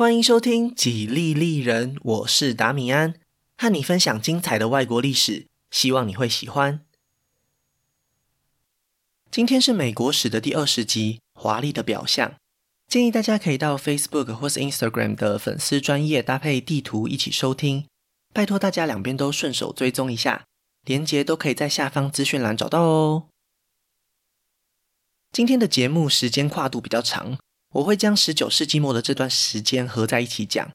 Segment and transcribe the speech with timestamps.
[0.00, 3.16] 欢迎收听《几利利人》，我是达米安，
[3.58, 6.80] 和你分享精彩的外国历史，希望你会喜欢。
[9.30, 12.30] 今天是美国史的第二十集，《华丽的表象》。
[12.88, 17.86] 建议大家可以到 Facebook 或是 Instagram 的粉丝专页搭配地图一起收听，
[18.32, 20.46] 拜托大家两边都顺手追踪一下，
[20.86, 23.26] 连结都可以在下方资讯栏找到哦。
[25.30, 27.36] 今天的节目时间跨度比较长。
[27.74, 30.70] 我会将十九世纪末的这段时间合在一起讲。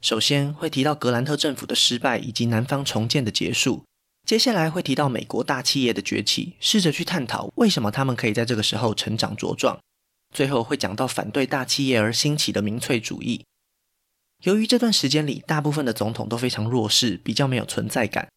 [0.00, 3.84] 首先会提到格兰特政府的失败以及南方重建的结束。
[4.26, 9.78] 接下来会提到美国大企业的崛起，试着去探讨为什么他们可以在这个时候成长茁壮。
[10.34, 13.44] 最后会讲到反对大企业而兴起的民粹主义。
[14.42, 18.28] 由于这段时间里大部分的总统都非常弱势，比较没有存在感，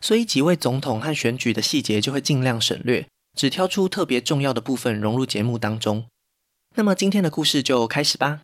[0.00, 6.06] 所以几位总统和选举的细节就会尽量省略，只挑出特别重要的部分融入节目当中。
[6.76, 8.40] 那么今天的故事就开始吧。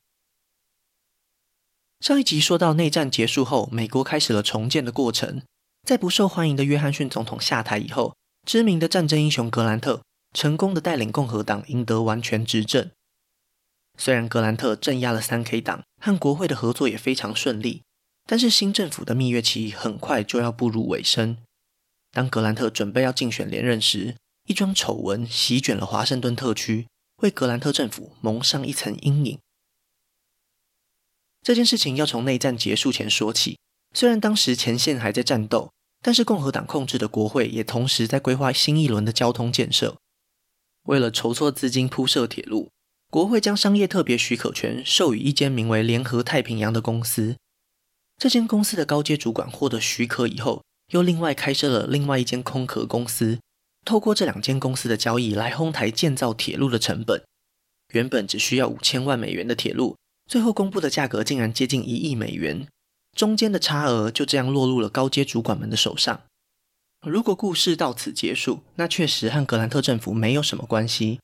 [1.98, 5.42] 上一集说到内战结束后，美国开始了重建的过程。
[5.82, 8.14] 在不受欢迎的约翰逊总统下台以后，
[8.46, 12.90] 知名的战争英雄格兰特成功的带领共和党赢得完全执政。
[13.98, 17.82] 虽然格兰特镇压了三 K 党，和国会的合作也非常顺利，
[18.26, 21.36] 但是新政府的蜜月期很快就要步入尾声。
[22.12, 24.14] 当格兰特准备要竞选连任时，
[24.46, 26.86] 一桩丑闻席卷了华盛顿特区。
[27.22, 29.38] 为格兰特政府蒙上一层阴影。
[31.42, 33.58] 这件事情要从内战结束前说起。
[33.92, 39.96] 虽然当时前线还在战斗，但是共和党控制的国会也同时在规划新一轮的交通建设。
[40.84, 42.70] 为了筹措资金铺设铁路，
[43.10, 47.36] 国会将商业特别许可权授予一间名为联合太平洋的公司。
[48.16, 53.40] 这间公司的高阶主管获得许可以后，又另外开设了另外一间空壳公司。
[53.90, 57.24] 透过这两间公司的交易来哄抬建造铁路的成本，
[57.92, 59.96] 原本只需要五千万美元的铁路，
[60.30, 62.68] 最后公布的价格竟然接近一亿美元，
[63.16, 66.20] 中间的差额就这样落入了高阶主管们的手上。
[67.04, 71.18] 如果故事到此结束，那确实和格兰特政府没有什么关系。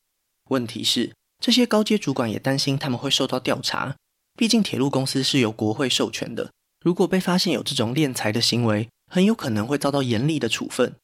[0.51, 3.95] 问题是，这些高阶主管也担心他们会受到调查，
[4.37, 6.51] 毕竟铁路公司是由国会授权的，
[6.85, 10.97] 如果被发现有这种敛财的行为，很有可能会遭到严厉的处分。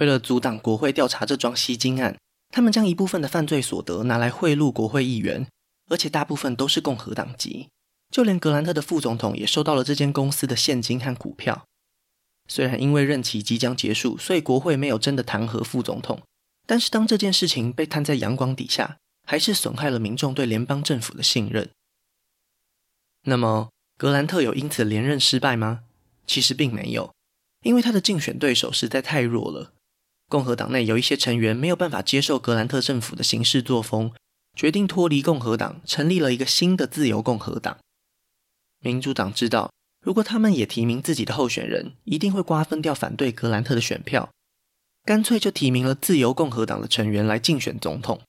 [0.00, 2.16] 为了阻挡国会调查这桩吸金案，
[2.48, 5.46] 他们将一部分的犯罪所得拿来贿赂国会议员，
[5.90, 7.68] 而且大部分都是共和党籍。
[8.10, 11.64] 就连格兰特的副总统也收到了这间公司的现金和股票。
[12.48, 16.20] 虽然因为任期即将结束，所以国会没有真的弹劾副总统，
[16.66, 18.96] 但是当这件事情被摊在阳光底下，
[19.28, 21.70] 还是损害了民众对联邦政府的信任。
[23.24, 23.68] 那么，
[23.98, 25.82] 格兰特有因此连任失败吗？
[26.26, 27.12] 其实并没有，
[27.62, 29.74] 因为他的竞选对手实在太弱了。
[30.30, 34.12] 共和党内有一些成员没有办法接受格兰特政府的行事作风，
[34.54, 37.76] 决定脱离共和党，成立了一个新的自由共和党。
[38.78, 44.30] 民主党知道，如果他们也提名自己的候选人，一定会瓜分掉反对格兰特的选票，
[45.04, 48.20] 干脆就提名了自由共和党的成员来竞选总统。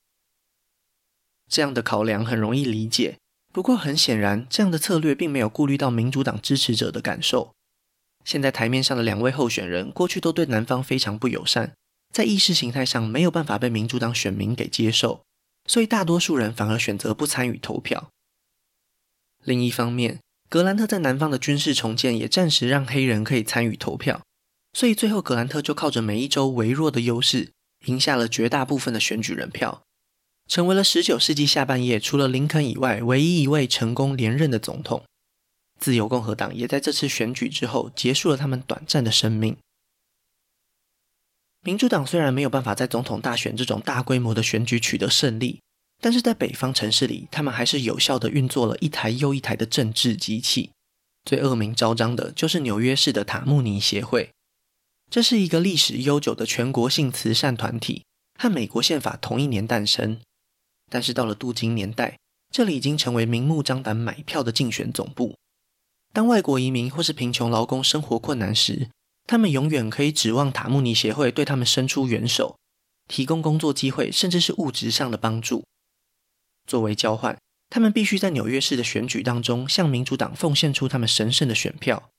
[1.47, 3.19] 这样的考量很容易理解，
[3.53, 7.51] 不过很显然，这样的策略并没有顾虑到民主党支持者的感受。
[8.25, 11.73] 现在台面上的两位候选人，过去都对南方非常不友善。
[12.11, 15.23] 在意识形态上没有办法被民主党选民给接受，
[15.65, 18.09] 所以大多数人反而选择不参与投票。
[19.43, 24.21] 另一方面，格兰特在南方的军事重建也暂时让黑人可以参与投票，
[24.73, 27.51] 所以最后格兰特就靠着每一州微弱的优势，
[27.85, 29.81] 赢下了绝大部分的选举人票，
[30.47, 35.03] 成为了十九世纪下半叶除了林肯以外唯一一位成功连任的总统。
[35.79, 39.57] 自由共和党也在这次选举之后结束了他们短暂的生命。
[41.63, 45.61] 民主党虽然没有办法在总统大选这种大规模的选举取得胜利，
[46.01, 50.71] 但是在北方城市里，他们还是有效地运作了一台又一台的政治机器。
[51.23, 54.31] 最恶名昭彰的就是纽约市的塔木尼协会，
[55.11, 58.03] 这是一个历史悠久的全国性慈善团体，
[58.39, 60.19] 和美国宪法同一年诞生。
[60.89, 62.17] 但是到了镀金年代，
[62.51, 65.35] 这里已经成为明目张胆买票的竞选总部。
[66.11, 68.89] 当外国移民或是贫穷劳工生活困难时，
[69.31, 72.57] 他们永远可以指望塔木尼协会对他们伸出援手，
[73.07, 75.63] 提供工作机会，甚至是物质上的帮助。
[76.67, 77.39] 作为交换，
[77.69, 82.09] 他们必须在纽约市的选举当中向民主党奉献出他们神圣的选票。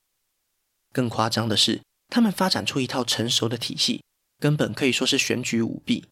[0.90, 4.02] 更夸张的是，他们发展出一套成熟的体系，
[4.38, 6.06] 根本可以说是选举舞弊。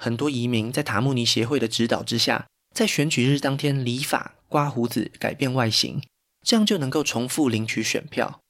[0.00, 6.02] 很多移民在塔木尼协会的指导之下，在选举日当天理发、刮胡子、改变外形，
[6.40, 8.40] 这样就能够重复领取选票。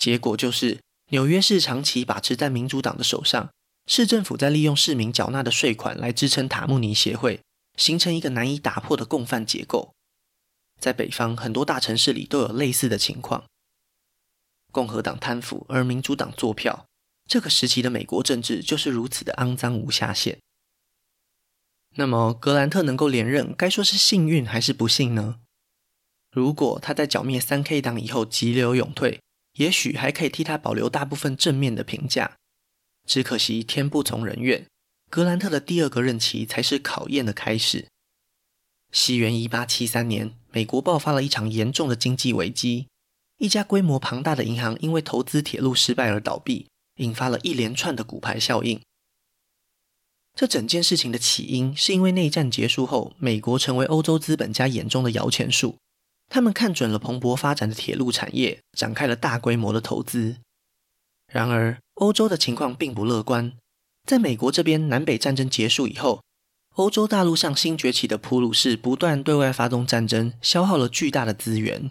[0.00, 0.80] 结果就是，
[1.10, 3.50] 纽约市长期把持在民主党的手上，
[3.86, 7.42] 市政府在利用市民缴纳的税款来支撑塔木尼协会，
[7.76, 9.92] 形成一个难以打破的共犯结构。
[10.80, 13.44] 在北方很多大城市里都有类似的情况。
[14.72, 16.86] 共和党贪腐，而民主党坐票，
[17.28, 20.38] 这个时期的美国政治就是如此的肮脏无下限。
[21.96, 25.40] 那么，格兰特能够连任，该说是幸运还是不幸呢？
[26.30, 29.20] 如果他在剿灭三 K 党以后急流勇退，
[29.54, 32.36] 也许还可以替他保留大部分正面的评价。
[33.06, 34.66] 只可惜天不从人愿，
[35.08, 37.88] 格兰特的第二个任期才是考验的开始。
[38.92, 42.88] 西元一八七三年，美国爆发了一场严重的经济危机，
[43.38, 48.80] 一家规模庞大的银行因为投资铁路失败而倒闭，引发了一连串的骨牌效应。
[50.34, 55.76] 这整件事情的起因是因为内战结束后，美国成为欧洲资本家眼中的摇钱树。
[56.30, 60.36] 他们看准了蓬勃发展的铁路产业，展开了大规模的投资。
[61.30, 63.52] 然而，欧洲的情况并不乐观。
[64.06, 66.22] 在美国这边，南北战争结束以后，
[66.76, 71.90] 欧洲大陆上新崛起的普鲁士不断对外发动战争，消耗了巨大的资源。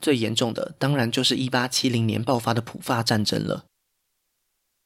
[0.00, 3.66] 最严重的，当然就是1870年爆发的普法战争了。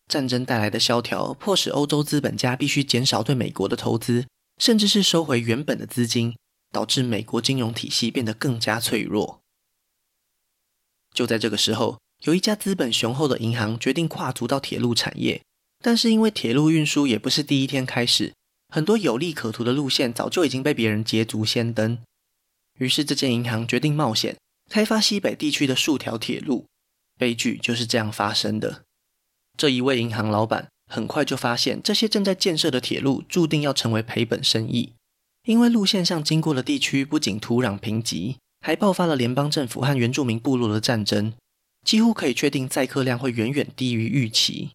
[0.08, 4.26] 战争带来的萧条，迫使欧洲资本家必须减少对美国的投资，
[4.58, 6.34] 甚至是收回原本的资金。
[6.72, 9.40] 导致美国金融体系变得更加脆弱。
[11.14, 15.42] 就在这个时候，有一家资本雄厚的银行决定跨足到铁路产业，
[15.80, 18.32] 但是因为铁路运输也不是第一天开始，
[18.68, 21.98] 很多有利可图的路线早就已经被别人捷足先登。
[22.78, 24.38] 于是，这间银行决定冒险
[24.70, 26.64] 开发西北地区的数条铁路。
[27.18, 28.84] 悲剧就是这样发生的。
[29.56, 34.94] 这一位银行老板很快就发现，这些正在建设的铁路注定要成为赔本生意。
[35.44, 41.32] 因为路线上经过的地区不仅土壤贫瘠，还爆发了联邦政府和原住民部落的战争，
[41.84, 44.70] 几乎可以确定载客量会远远低于预期。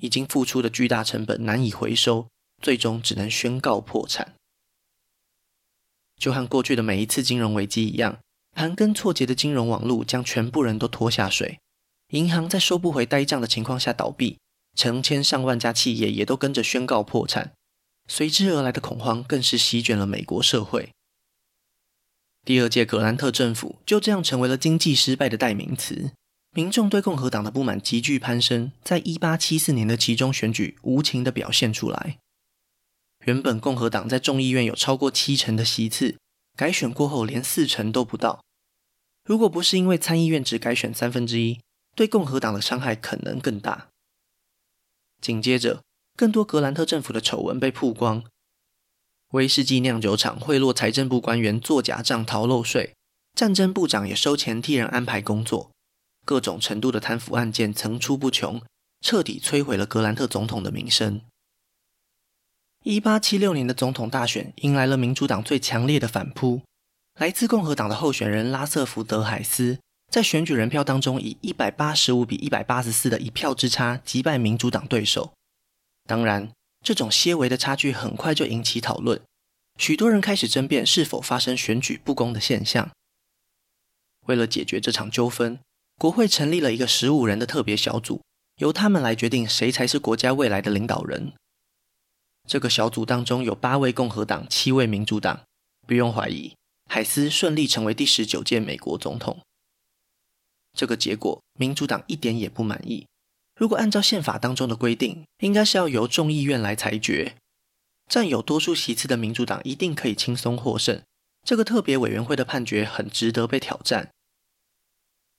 [0.00, 2.28] 已经付出的巨大成本难以回收，
[2.62, 4.34] 最终只能宣告破产。
[6.16, 8.18] 就和过去的每一次金融危机一样，
[8.52, 11.58] 盘根错节的金融网络将全部人都拖下水，
[12.10, 14.38] 银行在收不回呆账的情况下倒闭，
[14.76, 17.52] 成千上万家企业也都跟着宣告破产。
[18.08, 20.90] 随之而来的恐慌更是席卷了美国社会。
[22.44, 26.12] 第二届格兰特政府就这样成为了经济失败的代名词。
[26.54, 32.18] 民众对共和党的不满急剧攀升，在一八七四年的期中选举无情地表现出来。
[33.26, 36.16] 原本共和党在众议院有超过七成的席次，
[36.56, 38.42] 改选过后连四成都不到。
[39.24, 41.60] 如果不是因为参议院只改选三分之一，
[41.94, 43.88] 对共和党的伤害可能更大。
[45.20, 45.85] 紧接着。
[46.16, 48.24] 更多格兰特政府的丑闻被曝光，
[49.32, 52.94] 威士忌酿酒厂贿赂财政部官员做假账逃漏税，
[53.34, 55.70] 战争部长也收钱替人安排工作，
[56.24, 58.62] 各种程度的贪腐案件层出不穷，
[59.02, 61.20] 彻底摧毁了格兰特总统的名声。
[62.82, 66.62] 一八七六年的总统大选迎来了民主党最强烈的反扑，
[67.18, 69.80] 来自共和党的候选人拉瑟福德海斯
[70.10, 75.34] 在选举人票当中以一百八十五比一百八十四的一票之差击败民主党对手。
[76.06, 76.52] 当然，
[76.84, 79.20] 这种些微的差距很快就引起讨论，
[79.78, 82.90] 许多人开始争辩是否发生选举不公的现象。
[84.26, 85.58] 为了解决这场纠纷，
[85.98, 88.22] 国会成立了一个十五人的特别小组，
[88.56, 91.32] 由他们来决定谁才是国家未来的领导人。
[92.48, 95.42] 这个小组当中有八位共和党，七位民主党。
[95.86, 96.56] 不用怀疑，
[96.90, 99.40] 海斯顺利成为第十九届美国总统。
[100.72, 103.06] 这个结果，民主党一点也不满意。
[103.56, 107.36] 如果按照宪法当中的规定，应该是要由众议院来裁决。
[108.08, 111.02] 占有多数席次的民主党一定可以轻松获胜。
[111.42, 114.10] 这个特别委员会的判决很值得被挑战。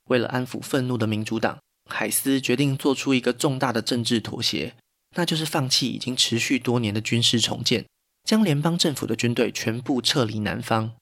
[0.10, 1.60] 为了安抚愤怒的民主党，
[1.90, 4.76] 海斯决定做出一个重大的政治妥协，
[5.16, 7.86] 那就是放弃已经持续多年的军事重建，
[8.24, 10.94] 将联邦政府的军队全部撤离南方。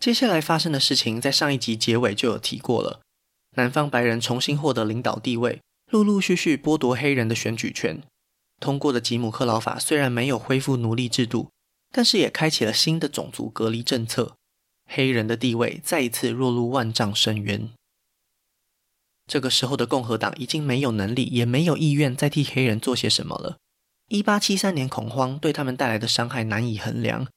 [0.00, 3.00] 接下来发生的事情，在上一集结尾就有提过了。
[3.56, 5.60] 南方白人重新获得领导地位。
[5.90, 8.02] 陆陆续续剥夺黑人的选举权，
[8.58, 11.50] 通过的吉姆克劳法虽然没有恢复奴隶制度，
[11.92, 14.36] 但是也开启了新的种族隔离政策，
[14.86, 17.70] 黑人的地位再一次落入万丈深渊。
[19.26, 23.56] 这个时候的共和党已经没有能力，也没有意愿再替黑人做些什么了。
[24.08, 27.28] 一八七三年恐慌对他们带来的伤害难以衡量，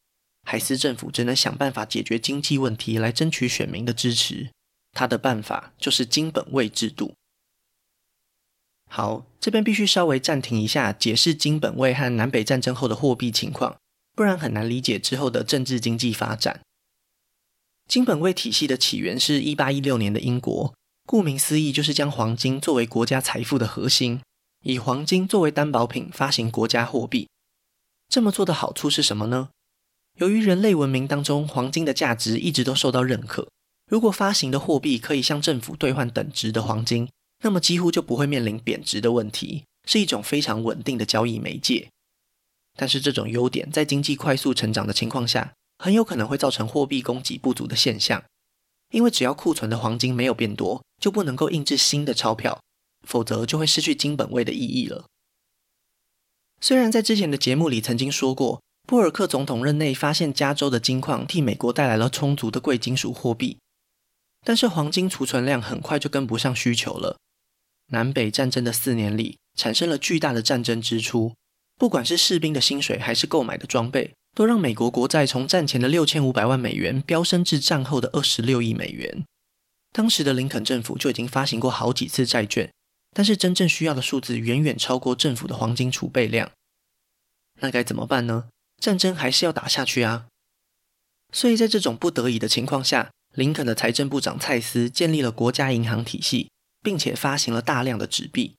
[0.44, 4.50] 海斯政府只能想办法解决经济问题来争取选民的支持。
[4.92, 7.14] 他的办法就是金本位制度。
[8.92, 13.78] 好，这边必须稍微暂停一下，解释金本位和南北战争后的货币情况，
[14.16, 16.62] 不然很难理解之后的政治经济发展。
[17.88, 20.74] 金本位体系的起源是一八一六年的英国，
[21.06, 24.22] 顾名思义就是将黄金作为国家财富的核心，
[24.64, 27.30] 以黄金作为担保品发行国家货币。
[28.10, 29.50] 这么做的好处是什么呢？
[30.18, 33.48] 由于人类文明当中黄金的价值一直都受到认可，
[33.88, 37.08] 如果发行的货币可以向政府兑换等值的黄金，
[37.42, 41.90] 那么几乎就不会面临贬值的问题，是一种非常稳定的交易媒介。
[42.76, 48.24] 但是这种优点在经济快速成长的情况下，很有可能会造成货币供给不足的现象，
[48.92, 52.62] 因为只要库存的黄金没有变多，就不能够印制新的钞票，
[53.08, 55.06] 否则就会失去金本位的意义了。
[56.62, 63.58] 虽然在之前的节目里曾经说过，波尔克总统任内发现加州的金矿替美国带来了充足的贵金属货币，
[64.44, 67.18] 但是黄金储存量很快就跟不上需求了。
[67.90, 71.34] 南北战争的四年里，产生了巨大的战争支出，
[71.78, 79.24] 不管是士兵的薪水还是购买的装备，都让美国国债从战前的六千五百万美元飙升至战后的二十六亿美元。
[79.92, 82.70] 当时的林肯政府就已经发行过好几次债券。
[83.12, 86.52] 但是真正需要的数字远远超过政府的黄金储备量，
[87.60, 88.50] 那该怎么办呢？
[88.80, 90.28] 战争还是要打下去啊！
[91.34, 96.52] 所以在这种不得已的情况下，林肯的财政部长蔡斯建立了国家银行体系，
[96.82, 98.56] 并且发行了大量的纸币。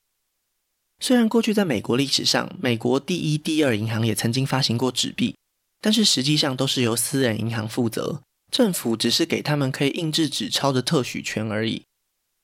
[0.99, 5.35] 虽然过去在美国历史上，美国第一、第二银行也曾经发行过纸币，
[5.79, 11.83] 但是实际上都是由私人银行负责，政府只是给他们可以印制纸钞的特许权而已。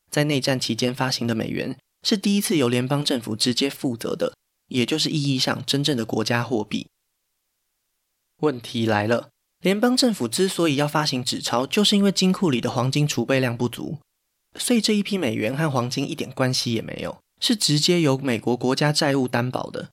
[0.09, 4.33] 在内战期间发行的美元，是第一次由联邦政府直接负责的，
[4.69, 6.87] 也就是意义上真正的国家货币。
[8.37, 9.29] 问题来了，
[9.61, 13.99] 联邦政府之所以要发行纸钞，就是因为金库里的黄金储备量不足，
[14.57, 19.89] 所以这一批美元和黄金一点关系也没有，是直接由美国国家债务担保的。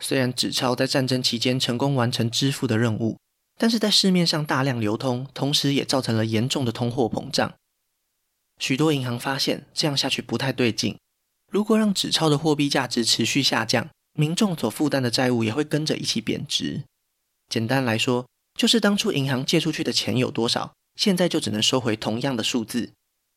[0.00, 3.18] 虽然纸钞在战争期间成功完成支付的任务，
[3.56, 7.54] 但是在市面上大量流通，同时也造成了严重的通货膨胀。
[8.58, 10.98] 许多银行发现这样下去不太对劲。
[11.50, 16.82] 如果让纸钞的货币价值持续下降，民众所负担的债务也会跟着一起贬值。
[17.48, 18.26] 简单来说，
[18.58, 22.92] 就是当初银行借出去的钱有多少，现在就只能收回同样的数字。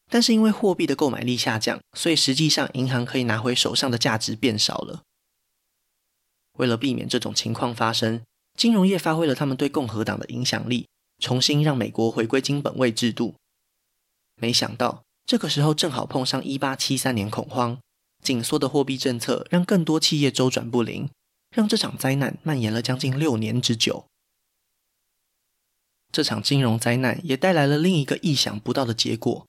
[0.09, 5.01] 但是因为货币的购买力下降，所以实际上银行可以拿回手上的价值变少了。
[6.57, 8.21] 为了避免这种情况发生，
[8.57, 10.88] 金融业发挥了他们对共和党的影响力，
[11.19, 13.35] 重新让美国回归金本位制度。
[14.35, 17.77] 没想到这个时候正好碰上一八七三年恐慌。
[18.24, 21.09] 紧缩的货币政策让更多企业周转不灵，
[21.51, 24.05] 让这场灾难蔓延了将近六年之久。
[26.12, 29.45] 这场金融灾难也带来了另一个意想不到的结果：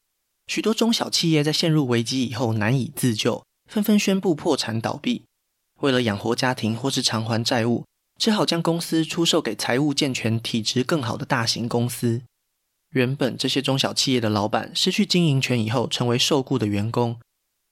[0.47, 5.25] 许多中小企业在陷入危机以后难以自救，纷纷宣布破产倒闭。
[5.81, 7.85] 为了养活家庭或是偿还债务，
[8.19, 12.23] 只好将公司出售给财务健全、体质更好的大型公司。
[12.91, 17.19] 原本这些中小企业的老板失去经营权以后，成为受雇的员工。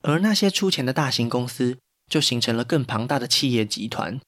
[0.03, 1.79] 而那些出钱的大型公司，
[2.11, 4.21] 就形成了更庞大的企业集团。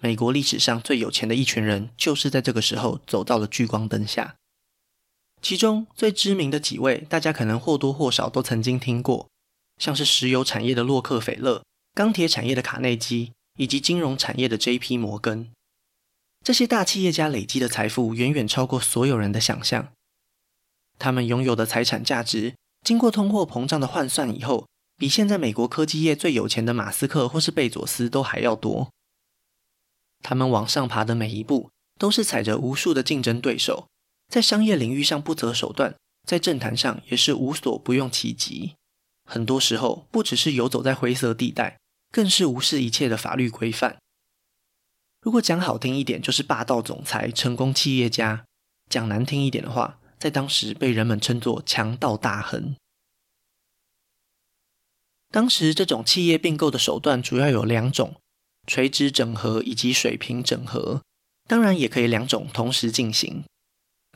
[0.00, 4.36] 美国历史上最有钱的一群人，就是在这个时候走到了聚光灯下。
[5.40, 9.28] 其中最知名的几位，大家可能或多或少都曾经听过，
[9.78, 11.62] 像是石油产业的洛克菲勒、
[11.94, 14.96] 钢铁产业的卡内基，以及金融产业的 J.P.
[14.96, 15.50] 摩根。
[16.44, 19.88] 这些大企业家累积的财富，远远超过所有人的想象。
[20.98, 22.54] 他们拥有的财产价值，
[22.84, 24.66] 经过通货膨胀的换算以后，
[24.96, 28.90] 比现在美国科技业最有钱的马斯克或是贝佐斯都还要多。
[30.22, 33.87] 他们往上爬的每一步，都是踩着无数的竞争对手，
[34.28, 35.94] 在商业领域上不择手段，
[36.26, 38.74] 在政坛上也是无所不用其极。
[39.24, 41.78] 很多时候，不只是游走在灰色地带，
[42.12, 43.98] 更是无视一切的法律规范。
[45.20, 48.44] 如果讲好听一点，就是霸道总裁、成功企业家；
[48.88, 52.76] 讲难听一点的话，在当时被人们称作强盗大亨。
[55.30, 58.16] 当时这种企业并购的手段主要有两种：
[58.66, 61.02] 垂直整合以及水平整合。
[61.46, 63.44] 当然，也可以两种同时进行。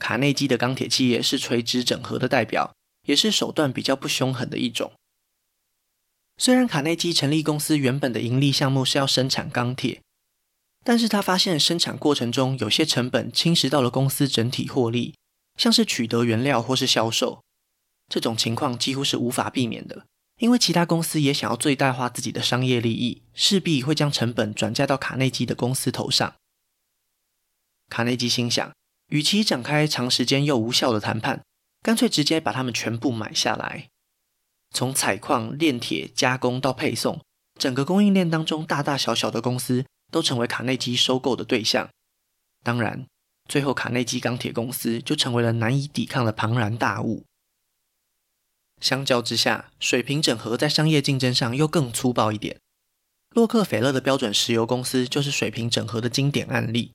[0.02, 2.74] 卡内基的钢铁企业是垂直整合的代表，
[3.06, 4.90] 也是手段比较不凶狠的一种。
[6.36, 10.02] 虽然卡内基成立公司原本的盈利项目是要生产钢铁，
[10.84, 15.14] 但是他发现生产过程中有些成本侵蚀到了公司整体获利。
[15.56, 17.40] 像是取得原料或是销售，
[18.08, 20.06] 这种情况几乎是无法避免的，
[20.40, 26.34] 因为其他公司也想要最大化自己的商业利益，势必会将成本转嫁到卡内基的公司头上。
[27.88, 28.72] 卡内基心想，
[29.12, 31.44] 与其展开长时间又无效的谈判，
[31.82, 33.90] 干脆直接把他们全部买下来。
[34.70, 37.20] 从采矿、炼铁、加工到配送，
[37.60, 41.88] 整个供应链当中大大小小的公司都成为卡内基收购的对象。
[42.64, 43.06] 当然。
[43.48, 47.24] 最后，卡内基钢铁公司就成为了难以抵抗的庞然大物。
[48.80, 52.60] 相较之下，水平整合在商业竞争上又更粗暴一点。
[53.30, 56.92] 洛克菲勒的标准石油公司就是水平整合的经典案例。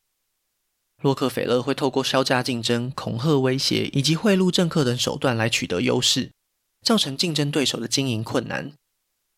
[1.04, 6.32] 洛克菲勒会透过削价竞争、恐吓威胁以及贿赂政客等手段来取得优势，
[6.82, 8.74] 造成竞争对手的经营困难。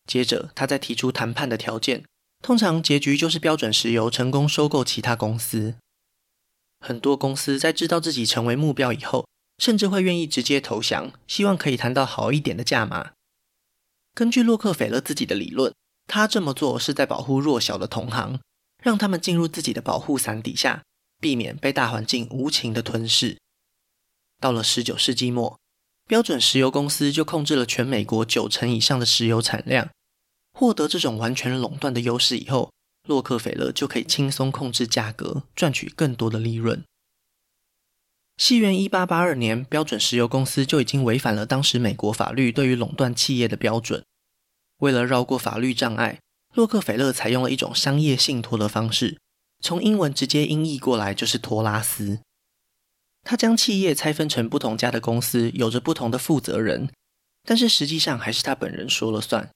[0.06, 2.04] 接着，他再提出谈判的条件，
[2.42, 5.74] 通常结局就是标准石油成功收购其他公司。
[6.80, 9.26] 很多公司在知道自己成为目标以后，
[9.58, 13.10] 甚至会愿意直接投降，希望可以谈到好一点的价码。
[14.14, 15.74] 根据洛克菲勒自己的理论，
[16.06, 18.40] 他这么做是在保护弱小的同行，
[18.82, 20.82] 让他们进入自己的保护伞底下。
[21.20, 23.36] 避免被大环境无情的吞噬。
[24.40, 25.58] 到了十九世纪末，
[26.08, 29.90] 标准石油公司就控制了全美国九成以上的石油产量。
[30.52, 32.72] 获得这种完全垄断的优势以后，
[33.06, 36.82] 洛克菲勒就可以轻松控制价格，赚取更多的利润。
[38.36, 44.02] 西元一八八二年，标准石油公司就已经违反了当时美国法律对于垄断企业的标准。
[44.78, 46.18] 为了绕过法律障碍，
[46.54, 49.18] 洛克菲勒采用了一种商业信托的方式。
[49.60, 52.20] 从英文直接音译过来就是托拉斯。
[53.22, 56.90] 他将企业拆分成不同家的公司，有着不同的负责人，
[57.44, 59.50] 但是实际上还是他本人说了算。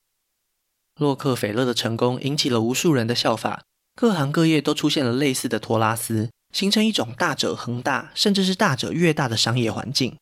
[0.96, 3.64] 洛克菲勒的成功引起了无数人的效法，
[3.96, 10.16] 各行各业都出现了类似的托拉斯，形成一种大者恒大，甚至是大者越大的商业环境。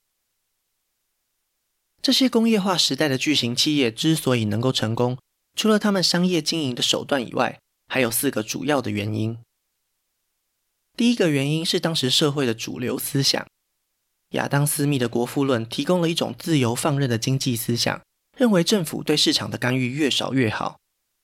[2.00, 5.18] 这些工业化时代的巨型企业之所以能够成功，
[5.54, 7.58] 除了他们商业经营的手段以外，
[7.88, 9.38] 还有四个主要的原因。
[10.96, 13.46] 第一个原因是当时社会的主流思想，
[14.30, 18.00] 亚当·斯密的《国富论》提供了一种自由放任的经济思想，
[18.37, 20.76] 认为政府对市场的干预越少越好。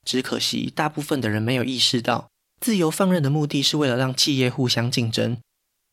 [0.07, 2.29] 只可惜，大部分的人没有意识到，
[2.61, 5.37] 自由放任的目的是为了让企业互相竞争，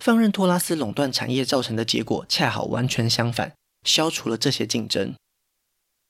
[0.04, 3.54] 放任托拉斯垄断产业造成的结果恰好完全相反，
[3.86, 5.14] 消除了这些竞争。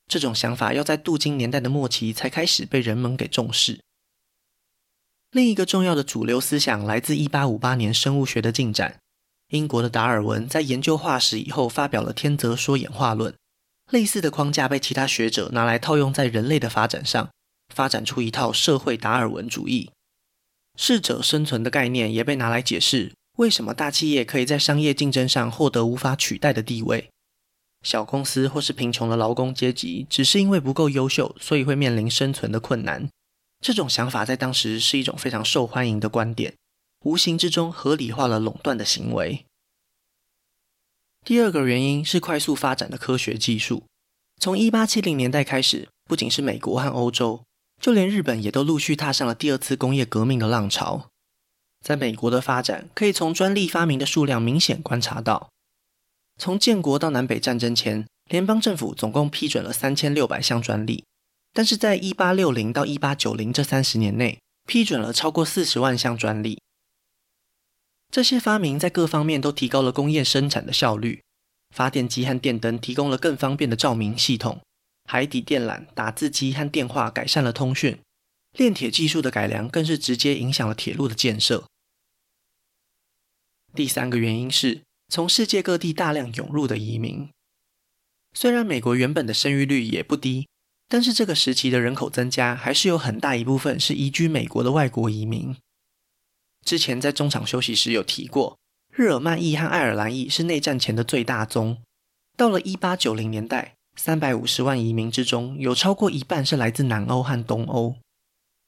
[0.07, 3.79] 这种想法要在镀金年代的末期才开始被人们给重视。
[5.31, 8.99] 另一个重要的主流思想来自1858年生物学的进展。
[9.49, 13.33] 英国的达尔文在研究化石以后，发表了天择说演化论。
[13.91, 17.29] 类似的框架被其他学者拿来套用在人类的发展上，
[17.73, 19.91] 发展出一套社会达尔文主义。
[20.77, 27.09] 适者生存的概念也被拿来解释为什么大企业可以在商业竞争上获得无法取代的地位，
[27.83, 33.07] 小公司或是贫穷的劳工阶级只是因为不够优秀，所以会面临生存的困难。
[33.65, 36.53] 这种想法在当时是一种非常受欢迎的观点，
[37.03, 39.43] 无形之中合理化了垄断的行为。
[41.25, 43.85] 第二个原因是快速发展的科学技术。
[44.39, 47.43] 从一八七零年代开始，不仅是美国和欧洲，
[47.81, 51.09] 就连日本也都陆续踏上了第二次工业革命的浪潮。
[51.83, 55.49] 在美国的发展，可以从专利发明的数量明显观察到。
[56.39, 61.03] 从建国到南北战争前，联邦政府总共批准了三千六百项专利。
[61.55, 66.61] 但是在一八六零到一八九零这三十年内，批准了超过四十万项专利。
[68.11, 71.21] 这些发明在各方面都提高了工业生产的效率。
[71.73, 74.61] 发电机和电灯提供了更方便的照明系统，
[75.05, 77.97] 海底电缆、打字机和电话改善了通讯。
[78.57, 81.63] 炼铁技术的改良更是直接影响了铁路的建设。
[83.73, 87.29] 第三个原因是从世界各地大量涌入的移民。
[88.33, 90.49] 虽然美国原本的生育率也不低。
[90.95, 95.53] 但是这个时期的人口增加，还是有很大一部分是移居美国的外国移民。
[96.65, 98.57] 之前在中场休息时有提过，
[98.93, 101.79] 日耳曼裔和爱尔兰裔是内战前的最大宗。
[102.37, 107.97] 到了一八九零年代，三百五十万移民之中，有超过一半是来自南欧和东欧，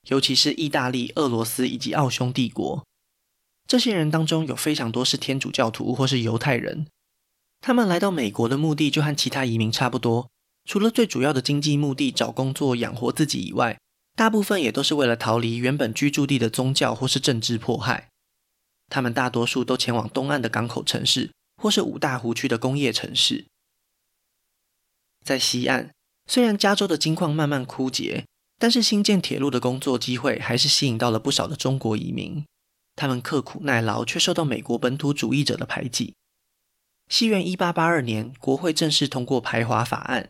[0.09, 2.85] 尤其是意大利、俄罗斯以及奥匈帝国。
[3.65, 6.87] 这些人当中有非常多是天主教徒或是犹太人，
[7.61, 10.27] 他们来到美国的目的就和其他移民差不多。
[10.67, 13.79] 除了最主要的经济目的找工作养活自己以外，
[14.17, 18.09] 大部分也都是为了逃离原本居住地的宗教或是政治迫害。
[18.89, 23.45] 他们大多数都前往东岸的港口城市，或是五大湖区的工业城市。
[25.23, 25.91] 在西岸，
[26.25, 28.25] 虽然加州的金矿慢慢枯竭，
[28.59, 32.43] 但是新建铁路的工作机会还是吸引到了不少的中国移民。
[32.97, 36.13] 他们刻苦耐劳，却受到美国本土主义者的排挤。
[37.07, 40.29] 西元一八八二年，国会正式通过排华法案。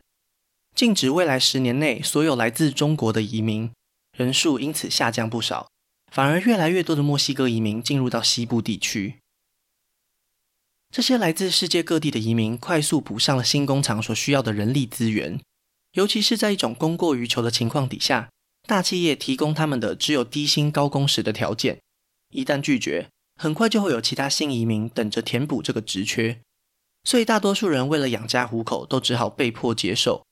[0.78, 3.72] 禁止未来十年内所有来自中国的移民，
[4.16, 5.68] 人数因此下降不少，
[6.12, 9.16] 反而越来越多的墨西哥移民进入到西部地区。
[10.92, 15.42] 这些来自世界各地的移民快速补上了新工厂所需要的人力资源，
[15.94, 18.30] 尤其是在一种供过于求的情况底下，
[18.68, 21.80] 大企业提供他们的只有低薪高工时的条件，
[22.30, 23.10] 一旦拒绝，
[23.42, 26.40] 很快就会有其他新移民等着填补这个职缺，
[27.04, 30.27] 所以大多数人为了养家糊口，都只好被迫接受。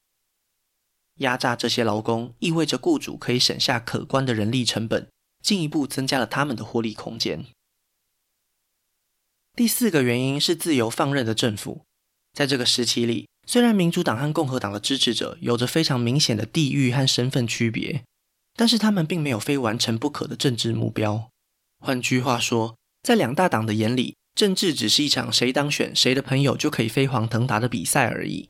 [1.15, 5.07] 压榨这些劳工，意味着雇主可以省下可观的人力成本，
[5.41, 7.45] 进一步增加了他们的获利空间。
[9.55, 11.83] 第四个原因是自由放任的政府。
[12.33, 18.03] 在这个时期里，虽然民主党和共和党的支持者有着非常明显的地域和身份区别，
[18.57, 21.29] 但是他们并没有非完成不可的政治目标。
[21.79, 28.49] 换句话说，在两大党的眼里，政治只是一场谁当选谁的朋友就可以飞黄腾达的比赛而已。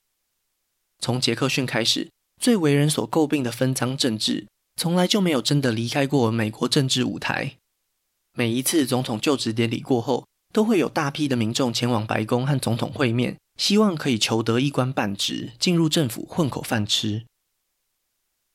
[0.97, 2.09] 从杰克逊开始，
[2.41, 7.55] 最为人所诟病的分赃政治，从来就没有真的离开过美国政治舞台。
[8.33, 17.25] 每一次总统就职典礼过后，都会有大批的民众前往白宫和总统会面，希望可以求得一官半职，进入政府混口饭吃。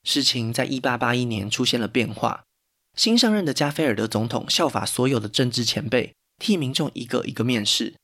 [0.05, 2.45] 事情在一八八一年出现了变化，
[2.97, 6.15] 新上任的加菲尔德总统效法所有的政治前辈。
[6.39, 7.95] 替民众一个一个面试，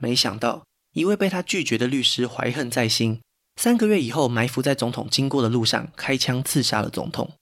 [0.00, 3.20] 没想到一位被他拒绝的律师怀恨在心，
[3.58, 7.32] 三个月以后埋伏在总统经过的路上，开枪刺杀了总统。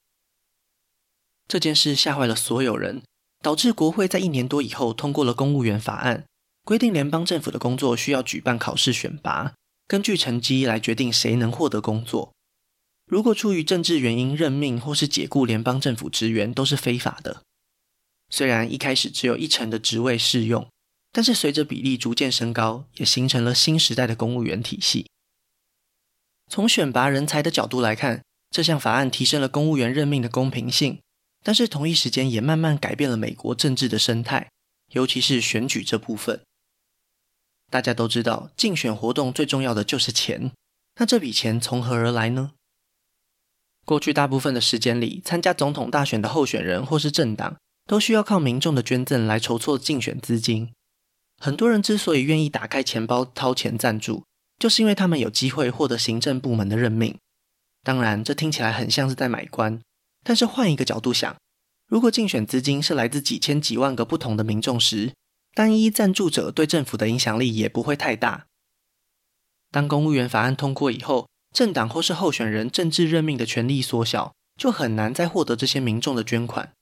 [1.47, 3.03] 这件事吓坏了所有人，
[3.43, 6.25] 导致国会在一年多以后通过了公务员法案，
[6.63, 9.53] 规定联邦政府的工作需要举办考试选拔，
[9.87, 12.33] 根据成绩来决定谁能获得工作。
[13.05, 17.43] 如果出于政治原因任命或是解雇联邦政府职员，都是非法的。
[18.31, 20.67] 虽然一开始只有一成的职位适用，
[21.11, 25.05] 但是随着比例逐渐升高，也形成了新时代的公务员体系。
[26.49, 30.99] 从选拔人才的角度来看，这项法案提升了公务员任命的公平性，
[31.43, 34.49] 但是同一时间也慢慢改变了美国政治的生态，
[34.93, 36.41] 尤其是选举这部分。
[37.69, 40.51] 大家都知道，竞选活动最重要的就是钱，
[40.95, 42.51] 那这笔钱从何而来呢？
[43.85, 50.71] 过去大部分的时间里，参加总统大选的候选人或是政党，都需要靠民众的捐赠来筹措竞选资金。
[51.39, 54.23] 很多人之所以愿意打开钱包掏钱赞助，
[54.57, 57.17] 就是因为他们有机会获得行政部门的任命。
[57.83, 59.79] 当然，这听起来很像是在买官，
[60.23, 61.35] 但是换一个角度想，
[61.87, 65.13] 如果竞选资金是来自几千几万个不同的民众时，
[65.53, 68.47] 单一赞助者对政府的影响力也不会太大。
[69.71, 76.73] 当公务员法案通过以后，政党或是候选人政治任命的权力缩小，就很难再获得这些民众的捐款。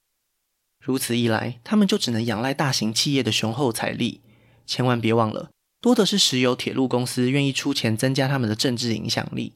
[0.83, 4.21] 如此一来，他们就只能仰赖大型企业的雄厚财力。
[4.65, 5.51] 千万别忘了，
[5.85, 9.53] 多的是石油铁路公司愿意出钱增加他们的政治影响力。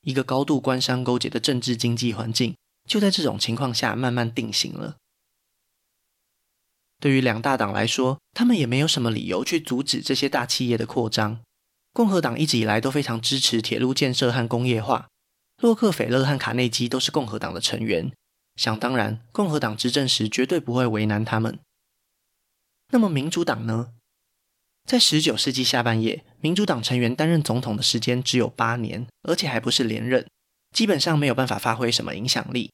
[0.00, 4.96] 一个高度官商勾结的政治经济环境，就在这种情况下慢慢定型了。
[6.98, 11.38] 对于两大党来说，他们也没有什么理由去阻止这些大企业的扩张。
[11.92, 15.06] 共和党一直以来都非常支持铁路建设和工业化，
[15.60, 18.10] 洛克菲勒和卡内基都是共和党的成员。
[18.56, 21.60] 想当然，共和党执政时绝对不会为难他们。
[22.88, 23.92] 那么民主党呢？
[24.84, 30.26] 在十九世纪下半叶，民主党成员担任总统的时间只有八年，而且还不是连任，
[30.74, 32.70] 基本上没有办法发挥什么影响力。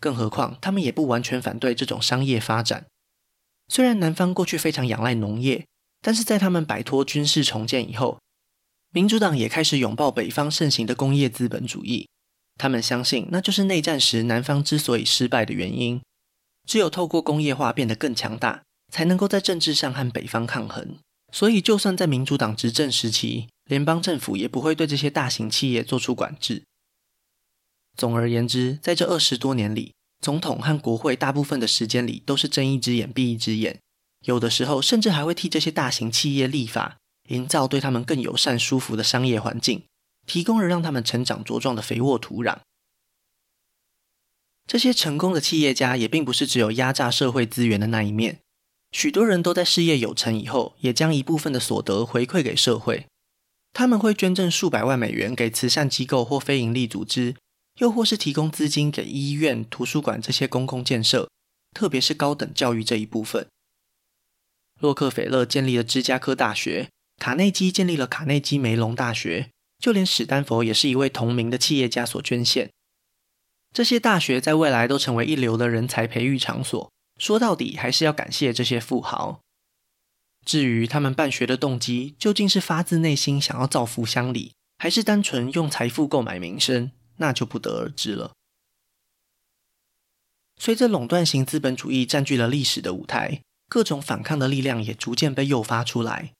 [0.00, 2.86] 更何况，他们也不完全反对这种商业发展。
[3.68, 5.64] 虽然南方过去非常仰赖农业，
[6.02, 8.18] 但是在他们摆脱军事重建以后，
[8.90, 12.08] 民主党也开始拥抱北方盛行的工业资本主义。
[12.56, 16.00] 他们相信，那就是内战时南方之所以失败的原因。
[16.66, 20.96] 只有透过工业化变得更强大，才能够在政治上和北方抗衡。
[21.34, 26.62] 所以，就算在民主党执政时期，联邦政府也不会对这些大型企业做出管制。
[27.96, 33.80] 总而言之，在这二十多年里，总统和国会大部分的时间里都是睁一只眼闭一只眼，
[34.20, 36.98] 有的时候甚至还会替这些大型企业立法，
[37.30, 39.82] 营造对他们更友善、舒服的商业环境。
[40.26, 42.60] 提供了让他们成长茁壮的肥沃土壤。
[44.66, 48.38] 这些成功的企业家也并不是只有压榨社会资源的那一面，
[48.94, 53.06] 许多人都在事业有成以后，也将一部分的所得回馈给社会。
[53.72, 57.34] 他们会捐赠数百万美元给慈善机构或非营利组织，
[57.80, 61.28] 又或是提供资金给医院、图书馆这些公共建设，
[61.74, 63.48] 特别是高等教育这一部分。
[64.80, 69.50] 洛克菲勒建立了芝加哥大学，卡内基建立了卡内基梅隆大学。
[69.80, 72.70] 就连史丹佛也是一位同名的企业家所捐献。
[73.72, 76.90] 这些大学在未来都成为一流的人才培育场所。
[77.18, 79.40] 说到底，还是要感谢这些富豪。
[80.44, 88.32] 至于他们办学的动机，究竟是发自内心想要造福乡里，还是单纯用财富购买名声，那就不得而知了。
[90.58, 96.32] 随着垄断型资本主义占据了历史的舞台，各种反抗的力量也逐渐被诱发出来。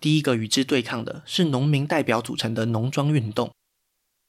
[0.00, 3.52] 第一个与之对抗的是农民代表组成的农庄运动。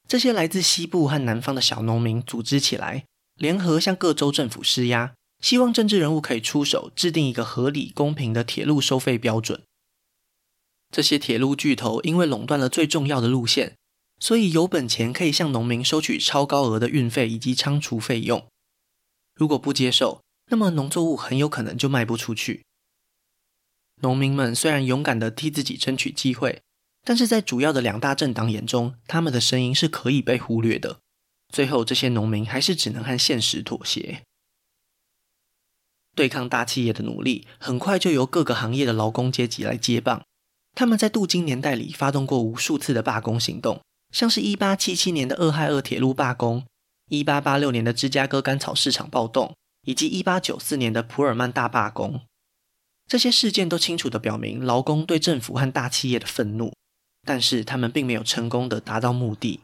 [0.06, 9.60] 这些来自西部和南方的小农民组织起来，联合向各州政府施压，希望政治人物可以出手制定一个合理公平的铁路收费标准。
[10.90, 13.74] 这些铁路巨头因为垄断了最重要的路线，
[14.18, 18.46] 所以有本钱可以向农民收取超高额的运费以及仓储费用。
[19.34, 22.62] 如果不接受，那么农作物很有可能就卖不出去。
[24.00, 26.62] 农民们虽然勇敢地替自己争取机会，
[27.02, 31.00] 但是在主要的两大政党眼中，他们的声音是可以被忽略的。
[31.52, 34.22] 最后，这些农民还是只能和现实妥协。
[36.14, 40.22] 对抗大企业的努力，很快就由各个行业的劳工阶级来接棒。
[40.74, 43.80] 他们在镀金年代里发动过无数次的罢工行动，
[44.12, 46.64] 像是一八七七年的俄亥俄铁路罢工，
[47.10, 49.54] 一八八六年的芝加哥甘草市场暴动，
[49.86, 52.22] 以及一八九四年的普尔曼大罢工。
[53.06, 56.72] 这些事件都清楚地表明劳工对政府和大企业的愤怒，
[57.26, 59.60] 但是他们并没有成功地达到目的，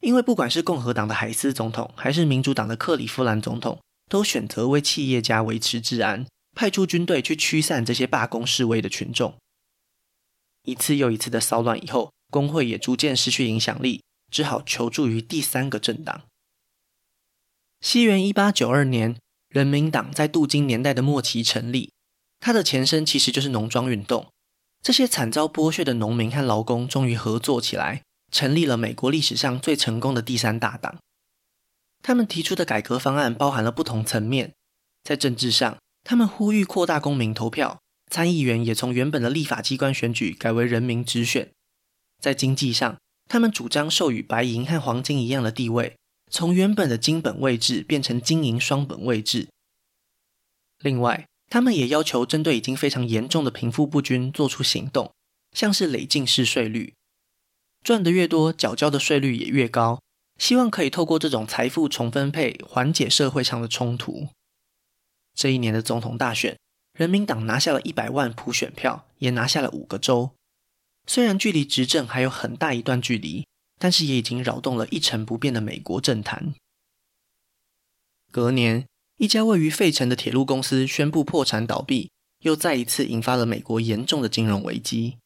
[0.00, 9.34] 因为不管是共和党的海斯总统，还是民主党的克里夫兰总统，都选择为企业家维持治安，派出军队去驱散这些罢工示威的群众。
[10.62, 16.22] 一次又一次的骚乱以后，工会也逐渐失去影响力，只好求助于第三个政党。
[17.80, 19.16] 西元一八九二年，
[19.48, 21.92] 人民党在镀金年代的末期成立，
[22.40, 24.26] 它的前身其实就是农庄运动。
[24.82, 30.98] 这些惨遭剥削的农民和劳工终于合作起来，成立了美国历史上最成功的第三大党。
[32.06, 34.54] 他们提出的改革方案包含了不同层面，
[35.02, 37.80] 在政治上，他们呼吁扩大公民投票。
[38.12, 41.50] 参议员也从原本的立法机关选举改为人民直选。
[42.22, 42.96] 在经济上，
[43.28, 45.96] 他们主张授予白银和黄金一样的地位，
[46.30, 49.48] 从原本的金本位制变成金银双本位制。
[50.78, 55.10] 另外，他们也要求针对已经非常严重的贫富不均做出行动，
[55.50, 56.94] 像是累进式税率，
[57.82, 60.00] 赚得越多，缴交的税率也越高，
[60.38, 64.28] 希望可以透过这种财富重分配缓解社会上的冲突。
[65.34, 66.56] 这一年的总统大选。
[66.96, 70.30] 人民党拿下了一百万普选票，也拿下了五个州。
[71.06, 73.46] 虽然距离执政还有很大一段距离，
[73.78, 76.54] 但是也已经扰动了一成不变的美国政坛。
[78.32, 78.86] 隔年，
[79.18, 85.18] 一家位于费城的铁路公司宣布破产倒闭，又再一次引发了美国严重的金融危机。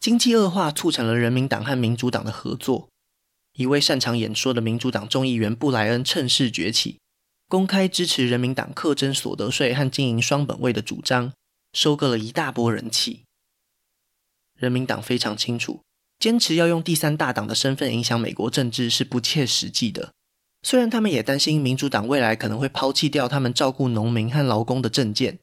[0.00, 2.88] 经济恶化促成了人民党和民主党的合作。
[3.56, 6.98] 一位擅长演说的民主党众议员布莱恩趁势崛起。
[7.48, 11.32] 公开支持人民党课征所得税和经营双本位的主张，
[11.72, 13.22] 收割了一大波人气。
[14.58, 15.80] 人民党非常清楚，
[16.18, 20.10] 坚持要用第三大党的身份影响美国政治是不切实际的。
[20.62, 25.38] 虽然他们也担心民主党未来可能会抛弃掉他们照顾农民和劳工的政见，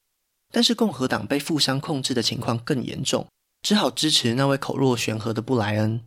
[0.50, 3.28] 但是共和党被富商控制的情况更严重，
[3.62, 6.02] 只好支持那位口若悬河的布莱恩。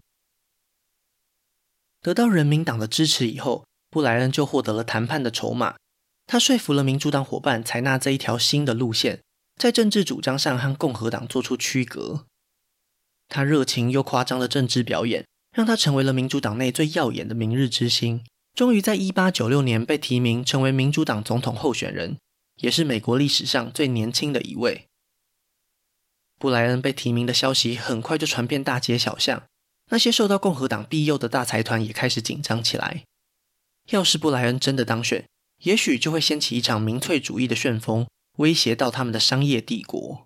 [2.05, 5.75] 得到人民党的支持以后，布莱恩就获得了谈判的筹码。
[6.27, 9.21] 他说服了民主党伙伴采纳这一条新的路线，
[9.55, 12.27] 在政治主张上和共和党做出区隔。
[13.27, 18.23] 他热情又夸张的政治表演，让他成为了民主党内最耀眼的明日之星。
[18.53, 22.19] 终于在1896年被提名成为民主党总统候选人，
[22.57, 24.85] 也是美国历史上最年轻的一位。
[26.37, 29.41] 布莱恩被提名的消息很快就传遍大街小巷，
[29.91, 33.03] 那些受到共和党庇佑的大财团也开始紧张起来。
[33.89, 35.27] 要是布莱恩真的当选，
[35.63, 40.25] 也许就会掀起一场民粹主义的旋风，威胁到他们的商业帝国。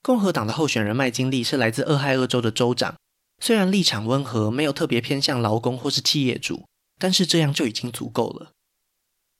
[0.00, 2.96] 共和党的候选人麦金利是来自俄亥俄州的州长，
[3.42, 6.66] 虽然立场温和，没有特别偏向劳工或是企业主，
[6.98, 8.52] 但是这样就已经足够了。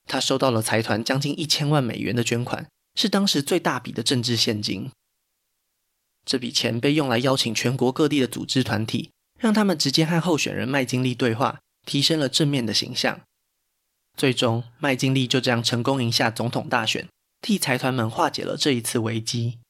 [0.06, 4.90] 他收到了财团将近一千万美元的捐款，是当时最大笔的政治现金。
[6.28, 9.10] 这笔钱被用来邀请全国各地的组织团体，
[9.40, 13.22] 让他们直接和候选人麦金利对话，提升了正面的形象。
[14.14, 17.08] 最终，麦金利就这样成功赢下总统大选，
[17.40, 19.60] 替财团们化解了这一次危机。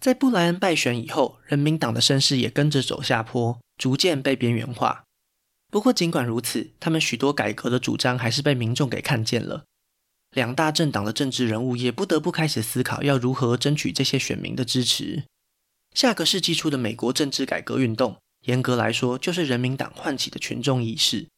[0.00, 5.04] 在布莱恩败选以后，人民党的声势也跟着走下坡，逐渐被边缘化。
[5.70, 9.64] 不过，尽管如此，他们许多改革的主张还是被民众给看见了。
[10.32, 15.24] 两大政党的政治人物也不得不开始思考要如何争取这些选民的支持。
[15.94, 18.16] 下个世纪初的美国政治改革运动，
[18.46, 21.28] 严格来说，就是人民党唤起的群众意识。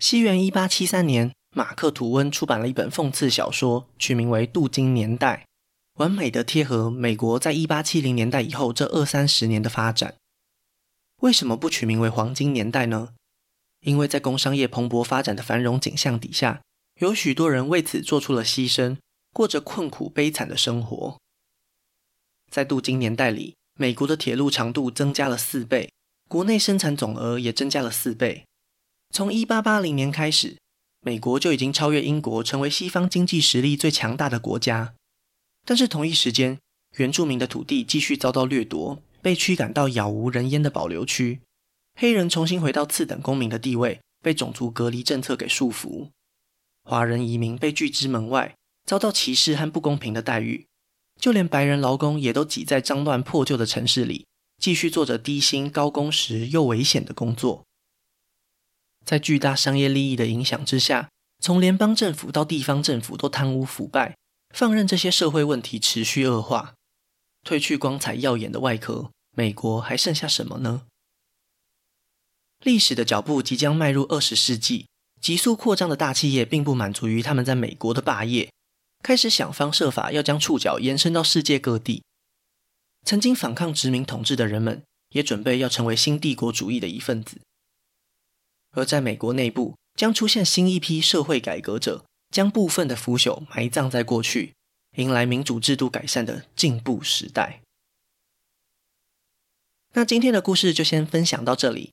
[0.00, 5.46] 西元一八七三年，马克·吐温出版了一本讽刺小说，取名为《镀金年代》，
[6.00, 10.16] 完美的贴合美国在一八七零年代以后这二三十年的发展。
[11.20, 13.10] 为什么不取名为黄金年代呢？
[13.82, 16.60] 因为在工商业蓬勃发展的繁荣景象底下，
[17.02, 18.96] 有许多人为此做出了牺牲，
[19.32, 21.18] 过着困苦悲惨的生活。
[22.48, 25.90] 在镀金年代里，美国的铁路长度增加了四倍，
[26.28, 28.44] 国内生产总额也增加了四倍。
[29.10, 30.56] 从一八八零年开始，
[31.00, 34.94] 美国就已经超越英国，成为西方经济实力最强大的国家。
[35.66, 36.60] 但是同一时间，
[36.98, 41.40] 原住民的土地继续遭到掠夺，被驱赶到杳无人烟的保留区。
[41.98, 46.08] 黑人重新回到次等公民的地位，被种族隔离政策给束缚。
[46.84, 50.66] 华人移民被拒之门外，遭到歧视和不公平的待遇，
[51.20, 54.26] 就连白人劳工也都挤在脏乱破旧的城市里，
[54.58, 57.64] 继续做着低薪、高工时又危险的工作。
[59.04, 61.08] 在巨大商业利益的影响之下，
[61.40, 64.16] 从联邦政府到地方政府都贪污腐败，
[64.54, 66.74] 放任这些社会问题持续恶化。
[67.44, 70.82] 褪去光彩耀眼的外壳，美国还剩下什么呢？
[72.60, 74.86] 历史的脚步即将迈入二十世纪，
[75.22, 78.52] 急速扩张的大企业并不满足于他们在美国的霸业，
[79.04, 82.02] 开始想方设法要将触角延伸到世界各地。
[83.04, 87.40] 曾经反抗殖民统治的人们，也准备要成为新帝国主义的一份子。
[88.72, 94.54] 而在美国内部，将出现新一批社会改革者，将部分的腐朽埋葬在过去，
[94.96, 97.60] 迎来民主制度改善的进步时代。
[99.92, 101.92] 那今天的故事就先分享到这里。